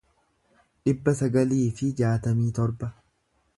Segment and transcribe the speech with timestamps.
[0.89, 2.93] dhibba sagalii fi jaatamii torba